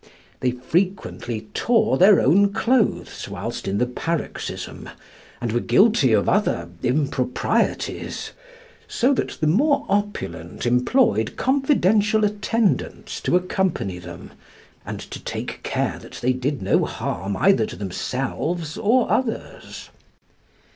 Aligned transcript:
They 0.39 0.49
frequently 0.49 1.41
tore 1.53 1.99
their 1.99 2.19
own 2.19 2.53
clothes 2.53 3.29
whilst 3.29 3.67
in 3.67 3.77
the 3.77 3.85
paroxysm, 3.85 4.89
and 5.39 5.51
were 5.51 5.59
guilty 5.59 6.11
of 6.11 6.27
other 6.27 6.69
improprieties, 6.81 8.31
so 8.87 9.13
that 9.13 9.37
the 9.39 9.45
more 9.45 9.85
opulent 9.89 10.65
employed 10.65 11.35
confidential 11.35 12.25
attendants 12.25 13.21
to 13.21 13.35
accompany 13.35 13.99
them, 13.99 14.31
and 14.87 14.99
to 15.01 15.19
take 15.23 15.61
care 15.61 15.99
that 15.99 16.13
they 16.13 16.33
did 16.33 16.63
no 16.63 16.85
harm 16.85 17.37
either 17.37 17.67
to 17.67 17.75
themselves 17.75 18.79
or 18.79 19.07
others. 19.11 19.91